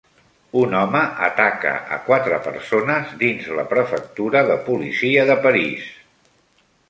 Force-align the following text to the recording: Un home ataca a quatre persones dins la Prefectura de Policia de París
Un 0.59 0.71
home 0.77 1.01
ataca 1.27 1.73
a 1.97 1.99
quatre 2.07 2.39
persones 2.47 3.13
dins 3.19 3.51
la 3.59 3.65
Prefectura 3.73 4.43
de 4.53 4.55
Policia 4.71 5.27
de 5.33 5.37
París 5.47 5.93